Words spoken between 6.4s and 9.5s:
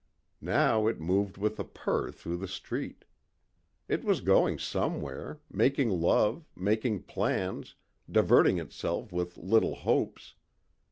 making plans, diverting itself with